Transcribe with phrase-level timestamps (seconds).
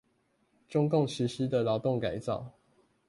[0.67, 2.53] 中共實施的勞動改造